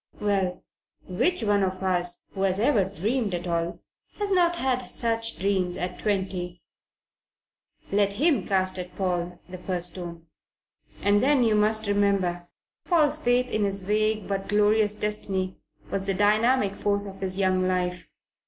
[0.19, 0.63] Well,
[1.07, 3.81] which one of us who has ever dreamed at all
[4.15, 6.63] has not had such dreams at twenty?
[7.91, 10.25] Let him cast at Paul the first stone.
[11.03, 12.47] And then, you must remember,
[12.87, 15.59] Paul's faith in his vague but glorious destiny
[15.91, 18.09] was the dynamic force of his young life.